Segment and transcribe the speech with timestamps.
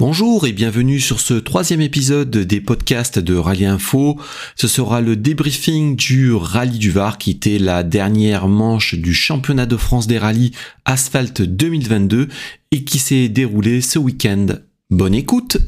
[0.00, 4.18] Bonjour et bienvenue sur ce troisième épisode des podcasts de Rallye Info.
[4.56, 9.66] Ce sera le débriefing du Rallye du Var qui était la dernière manche du championnat
[9.66, 10.52] de France des rallyes
[10.86, 12.28] Asphalte 2022
[12.70, 14.46] et qui s'est déroulé ce week-end.
[14.88, 15.58] Bonne écoute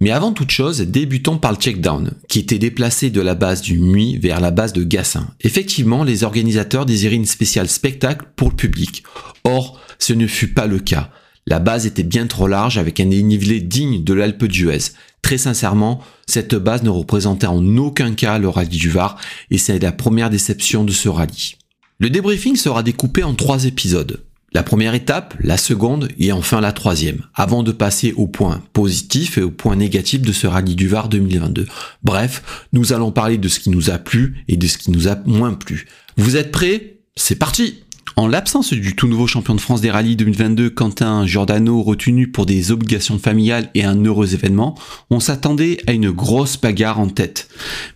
[0.00, 3.78] Mais avant toute chose, débutons par le checkdown, qui était déplacé de la base du
[3.78, 5.28] Muy vers la base de Gassin.
[5.40, 9.04] Effectivement, les organisateurs désiraient une spéciale spectacle pour le public.
[9.44, 11.10] Or, ce ne fut pas le cas.
[11.46, 14.92] La base était bien trop large avec un dénivelé digne de l'Alpe d'Huez.
[15.22, 19.16] Très sincèrement, cette base ne représentait en aucun cas le rallye du Var
[19.50, 21.56] et c'est la première déception de ce rallye.
[21.98, 24.25] Le débriefing sera découpé en trois épisodes.
[24.56, 29.36] La première étape, la seconde et enfin la troisième, avant de passer au point positif
[29.36, 31.66] et au point négatif de ce rallye du Var 2022.
[32.02, 35.08] Bref, nous allons parler de ce qui nous a plu et de ce qui nous
[35.08, 35.86] a moins plu.
[36.16, 36.94] Vous êtes prêts?
[37.16, 37.82] C'est parti
[38.18, 42.46] en l'absence du tout nouveau champion de France des rallyes 2022, Quentin Giordano, retenu pour
[42.46, 44.74] des obligations familiales et un heureux événement,
[45.10, 47.48] on s'attendait à une grosse bagarre en tête.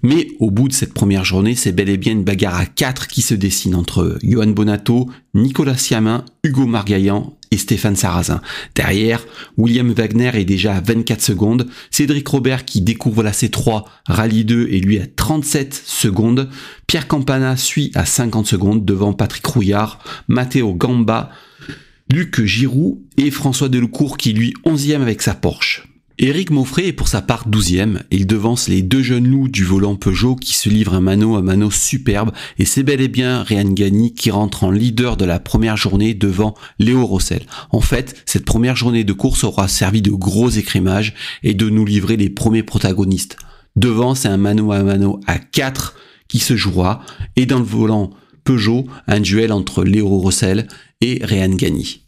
[0.03, 3.09] Mais au bout de cette première journée, c'est bel et bien une bagarre à 4
[3.09, 8.41] qui se dessine entre Johan Bonato, Nicolas Siamin, Hugo Margaillan et Stéphane Sarrazin.
[8.75, 9.25] Derrière,
[9.57, 14.69] William Wagner est déjà à 24 secondes, Cédric Robert qui découvre la C3 rallye 2
[14.71, 16.49] et lui à 37 secondes,
[16.87, 19.99] Pierre Campana suit à 50 secondes devant Patrick Rouillard,
[20.29, 21.31] Matteo Gamba,
[22.11, 25.90] Luc Giroud et François Deloucourt qui lui 11e avec sa Porsche.
[26.23, 29.97] Éric Maufré est pour sa part 12e, il devance les deux jeunes loups du volant
[29.97, 33.71] Peugeot qui se livrent un mano à mano superbe et c'est bel et bien Réan
[33.71, 37.41] Gani qui rentre en leader de la première journée devant Léo Rossel.
[37.71, 41.87] En fait, cette première journée de course aura servi de gros écrémage et de nous
[41.87, 43.39] livrer les premiers protagonistes.
[43.77, 45.97] Devant, c'est un mano à mano à 4
[46.29, 47.01] qui se jouera
[47.37, 48.11] et dans le volant
[48.45, 50.69] Peugeot, un duel entre Léo Rossel
[51.01, 52.03] et Réan Gani.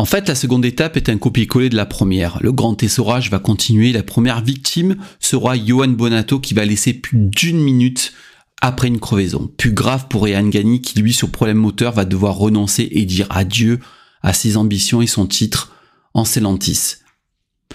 [0.00, 2.38] En fait, la seconde étape est un copier-coller de la première.
[2.40, 3.92] Le grand essorage va continuer.
[3.92, 8.14] La première victime sera Johan Bonato qui va laisser plus d'une minute
[8.62, 9.50] après une crevaison.
[9.58, 13.26] Plus grave pour Réan Gani qui lui sur problème moteur va devoir renoncer et dire
[13.28, 13.78] adieu
[14.22, 15.74] à ses ambitions et son titre
[16.14, 16.94] en Celantis.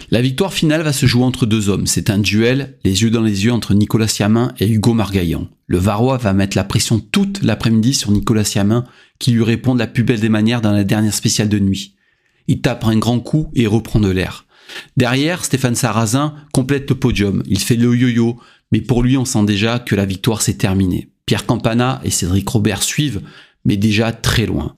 [0.09, 1.85] La victoire finale va se jouer entre deux hommes.
[1.85, 5.47] C'est un duel, les yeux dans les yeux, entre Nicolas Siamin et Hugo Margaillon.
[5.67, 8.83] Le Varois va mettre la pression toute l'après-midi sur Nicolas Siamin,
[9.19, 11.94] qui lui répond de la plus belle des manières dans la dernière spéciale de nuit.
[12.47, 14.45] Il tape un grand coup et reprend de l'air.
[14.97, 17.43] Derrière, Stéphane Sarrazin complète le podium.
[17.45, 18.39] Il fait le yo-yo,
[18.71, 21.09] mais pour lui, on sent déjà que la victoire s'est terminée.
[21.25, 23.21] Pierre Campana et Cédric Robert suivent,
[23.63, 24.75] mais déjà très loin.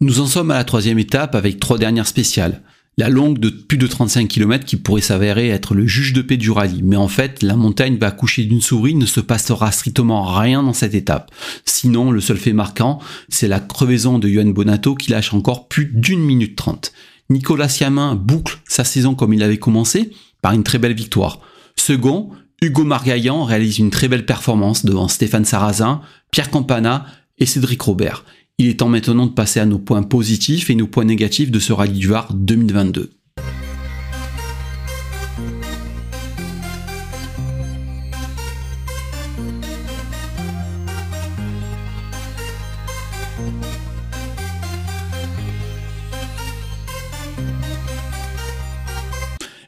[0.00, 2.62] Nous en sommes à la troisième étape avec trois dernières spéciales
[2.98, 6.38] la longue de plus de 35 km qui pourrait s'avérer être le juge de paix
[6.38, 6.82] du rallye.
[6.82, 10.72] Mais en fait, la montagne va accoucher d'une souris, ne se passera strictement rien dans
[10.72, 11.30] cette étape.
[11.66, 12.98] Sinon, le seul fait marquant,
[13.28, 16.92] c'est la crevaison de Johan Bonato qui lâche encore plus d'une minute trente.
[17.28, 21.40] Nicolas Siamin boucle sa saison comme il avait commencé par une très belle victoire.
[21.76, 22.30] Second,
[22.62, 27.04] Hugo Margaillan réalise une très belle performance devant Stéphane Sarrazin, Pierre Campana
[27.38, 28.24] et Cédric Robert.
[28.58, 31.58] Il est temps maintenant de passer à nos points positifs et nos points négatifs de
[31.58, 33.10] ce rallye du Var 2022.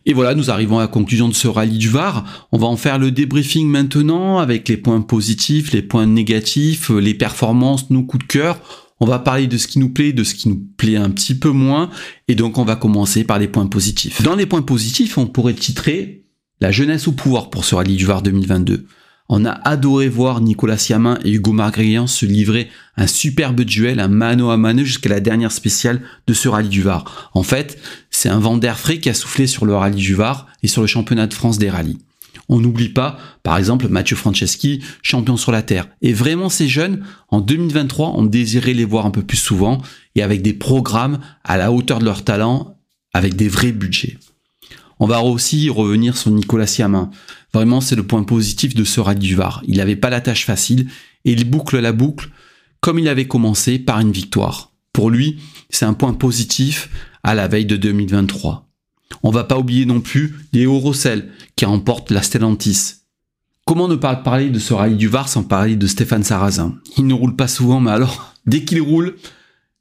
[0.09, 2.49] Et voilà, nous arrivons à la conclusion de ce rallye du Var.
[2.51, 7.13] On va en faire le débriefing maintenant avec les points positifs, les points négatifs, les
[7.13, 8.59] performances, nos coups de cœur.
[9.01, 11.35] On va parler de ce qui nous plaît, de ce qui nous plaît un petit
[11.35, 11.91] peu moins.
[12.27, 14.23] Et donc, on va commencer par les points positifs.
[14.23, 16.25] Dans les points positifs, on pourrait titrer
[16.63, 18.87] la jeunesse au pouvoir pour ce rallye du Var 2022.
[19.31, 24.09] On a adoré voir Nicolas Siamin et Hugo Margrian se livrer un superbe duel, un
[24.09, 27.31] mano à mano jusqu'à la dernière spéciale de ce rallye du Var.
[27.35, 27.79] En fait,
[28.19, 30.81] c'est un vent d'air frais qui a soufflé sur le rallye du Var et sur
[30.81, 32.00] le championnat de France des rallyes.
[32.49, 35.87] On n'oublie pas, par exemple, Mathieu Franceschi, champion sur la Terre.
[36.03, 39.81] Et vraiment, ces jeunes, en 2023, on désirait les voir un peu plus souvent
[40.17, 42.81] et avec des programmes à la hauteur de leur talent,
[43.12, 44.19] avec des vrais budgets.
[44.99, 47.11] On va aussi revenir sur Nicolas Siamin.
[47.55, 49.62] Vraiment, c'est le point positif de ce rallye du Var.
[49.69, 50.88] Il n'avait pas la tâche facile
[51.25, 52.31] et il boucle la boucle
[52.81, 54.73] comme il avait commencé par une victoire.
[54.93, 55.38] Pour lui,
[55.70, 56.88] c'est un point positif
[57.23, 58.69] à la veille de 2023.
[59.23, 62.94] On va pas oublier non plus Léo Rossel qui remporte la Stellantis.
[63.65, 66.76] Comment ne pas parler de ce rallye du Var sans parler de Stéphane Sarrazin?
[66.97, 69.17] Il ne roule pas souvent, mais alors, dès qu'il roule,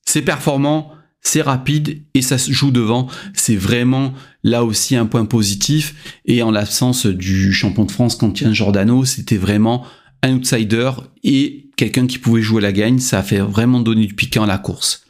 [0.06, 0.92] C'est performant,
[1.22, 3.08] c'est rapide et ça se joue devant.
[3.34, 4.14] C'est vraiment
[4.44, 6.18] là aussi un point positif.
[6.26, 9.86] Et en l'absence du champion de France Quentin Giordano, c'était vraiment
[10.24, 10.92] un outsider
[11.24, 13.00] et quelqu'un qui pouvait jouer la gagne.
[13.00, 15.07] Ça a fait vraiment donner du piquant à la course.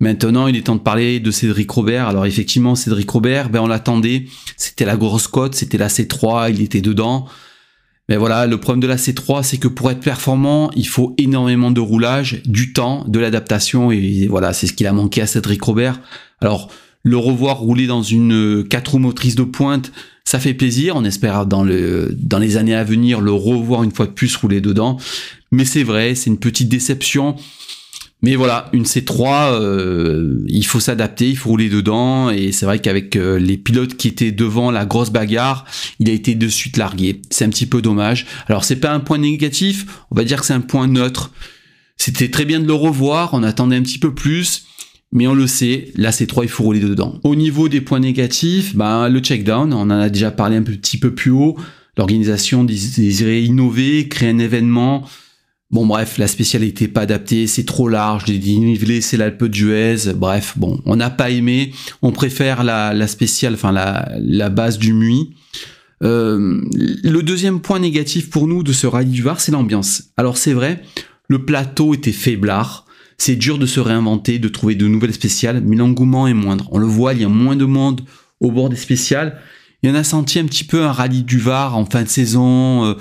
[0.00, 2.08] Maintenant, il est temps de parler de Cédric Robert.
[2.08, 4.26] Alors effectivement, Cédric Robert, ben on l'attendait.
[4.56, 7.26] C'était la grosse cote, c'était la C3, il était dedans.
[8.08, 11.72] Mais voilà, le problème de la C3, c'est que pour être performant, il faut énormément
[11.72, 15.60] de roulage, du temps, de l'adaptation, et voilà, c'est ce qu'il a manqué à Cédric
[15.62, 16.00] Robert.
[16.40, 16.70] Alors,
[17.02, 19.92] le revoir rouler dans une 4 roues motrices de pointe,
[20.24, 20.96] ça fait plaisir.
[20.96, 24.60] On espère dans, dans les années à venir le revoir une fois de plus rouler
[24.60, 24.98] dedans.
[25.52, 27.36] Mais c'est vrai, c'est une petite déception.
[28.22, 32.30] Mais voilà, une C3, euh, il faut s'adapter, il faut rouler dedans.
[32.30, 35.64] Et c'est vrai qu'avec euh, les pilotes qui étaient devant la grosse bagarre,
[36.00, 37.20] il a été de suite largué.
[37.30, 38.26] C'est un petit peu dommage.
[38.48, 41.30] Alors c'est pas un point négatif, on va dire que c'est un point neutre.
[41.98, 44.64] C'était très bien de le revoir, on attendait un petit peu plus.
[45.12, 47.20] Mais on le sait, la C3, il faut rouler dedans.
[47.22, 50.98] Au niveau des points négatifs, ben, le checkdown, on en a déjà parlé un petit
[50.98, 51.56] peu plus haut.
[51.96, 55.08] L'organisation désirait innover, créer un événement,
[55.72, 60.54] Bon bref, la spécialité pas adaptée, c'est trop large, les dénivelés c'est l'Alpe d'Huez, bref,
[60.56, 61.72] bon, on n'a pas aimé,
[62.02, 65.34] on préfère la, la spéciale, enfin la, base du MUI.
[66.04, 70.04] Euh, le deuxième point négatif pour nous de ce rallye du Var, c'est l'ambiance.
[70.16, 70.84] Alors c'est vrai,
[71.26, 72.86] le plateau était faiblard,
[73.18, 76.68] c'est dur de se réinventer, de trouver de nouvelles spéciales, mais l'engouement est moindre.
[76.70, 78.02] On le voit, il y a moins de monde
[78.38, 79.40] au bord des spéciales.
[79.82, 82.08] Il y en a senti un petit peu un rallye du Var en fin de
[82.08, 82.94] saison, euh,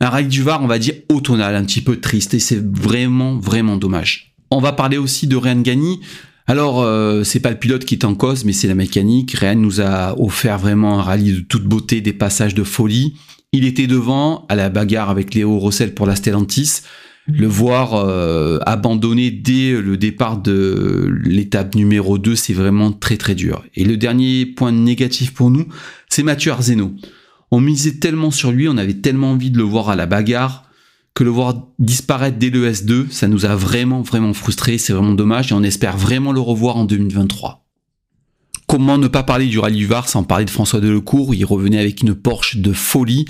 [0.00, 3.36] un rallye du Var, on va dire automnal, un petit peu triste, et c'est vraiment,
[3.36, 4.34] vraiment dommage.
[4.50, 6.00] On va parler aussi de Ryan Gagny.
[6.46, 9.32] Alors, euh, c'est pas le pilote qui est en cause, mais c'est la mécanique.
[9.32, 13.14] Ryan nous a offert vraiment un rallye de toute beauté, des passages de folie.
[13.52, 16.80] Il était devant, à la bagarre avec Léo Rossel pour la Stellantis.
[17.28, 23.36] Le voir euh, abandonner dès le départ de l'étape numéro 2, c'est vraiment très très
[23.36, 23.62] dur.
[23.76, 25.66] Et le dernier point négatif pour nous,
[26.08, 26.92] c'est Mathieu Arzeno
[27.50, 30.64] on misait tellement sur lui, on avait tellement envie de le voir à la bagarre,
[31.14, 35.14] que le voir disparaître dès le S2, ça nous a vraiment, vraiment frustré, c'est vraiment
[35.14, 37.60] dommage, et on espère vraiment le revoir en 2023.
[38.70, 41.80] Comment ne pas parler du rallye du Var sans parler de François Delecourt Il revenait
[41.80, 43.24] avec une Porsche de folie.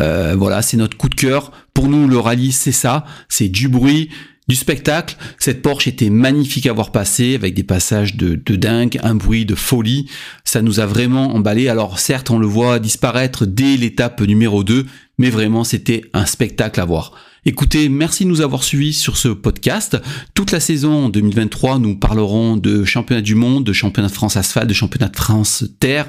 [0.00, 1.52] Euh, voilà, c'est notre coup de cœur.
[1.74, 3.04] Pour nous, le rallye, c'est ça.
[3.28, 4.08] C'est du bruit,
[4.48, 5.16] du spectacle.
[5.38, 9.54] Cette Porsche était magnifique à voir passer, avec des passages de, dingue, un bruit de
[9.54, 10.08] folie.
[10.44, 11.68] Ça nous a vraiment emballé.
[11.68, 14.86] Alors certes, on le voit disparaître dès l'étape numéro 2,
[15.18, 17.12] mais vraiment, c'était un spectacle à voir.
[17.44, 19.96] Écoutez, merci de nous avoir suivis sur ce podcast.
[20.34, 24.68] Toute la saison 2023, nous parlerons de championnat du monde, de championnat de France asphalte,
[24.68, 26.08] de championnat de France terre,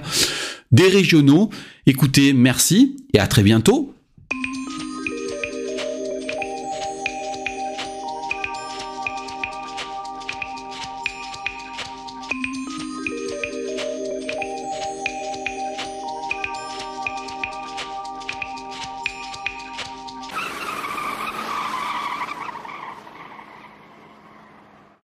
[0.71, 1.49] des régionaux.
[1.85, 3.93] Écoutez, merci et à très bientôt